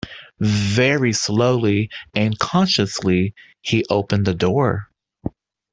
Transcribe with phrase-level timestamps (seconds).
[0.39, 4.89] Very slowly and cautiously he opened the door.